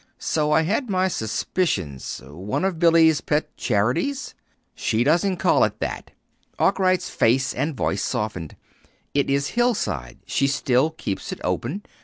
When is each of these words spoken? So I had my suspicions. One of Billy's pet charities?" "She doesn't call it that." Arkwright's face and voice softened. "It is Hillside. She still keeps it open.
So 0.17 0.51
I 0.51 0.63
had 0.63 0.89
my 0.89 1.07
suspicions. 1.07 2.23
One 2.25 2.65
of 2.65 2.79
Billy's 2.79 3.21
pet 3.21 3.55
charities?" 3.55 4.33
"She 4.73 5.03
doesn't 5.03 5.37
call 5.37 5.63
it 5.63 5.79
that." 5.79 6.09
Arkwright's 6.57 7.11
face 7.11 7.53
and 7.53 7.77
voice 7.77 8.01
softened. 8.01 8.55
"It 9.13 9.29
is 9.29 9.49
Hillside. 9.49 10.17
She 10.25 10.47
still 10.47 10.89
keeps 10.89 11.31
it 11.31 11.39
open. 11.43 11.83